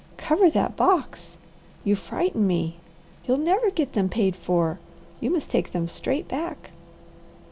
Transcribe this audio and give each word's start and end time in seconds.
"Cover 0.17 0.49
that 0.49 0.75
box! 0.75 1.37
You 1.83 1.95
frighten 1.95 2.47
me. 2.47 2.77
You'll 3.25 3.37
never 3.37 3.69
get 3.69 3.93
them 3.93 4.09
paid 4.09 4.35
for. 4.35 4.79
You 5.19 5.29
must 5.29 5.51
take 5.51 5.73
them 5.73 5.87
straight 5.87 6.27
back." 6.27 6.71